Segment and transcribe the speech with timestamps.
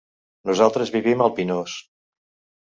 [0.49, 1.77] Nosaltres vivim al Pinós.